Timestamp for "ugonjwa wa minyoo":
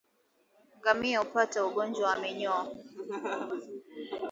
1.65-2.67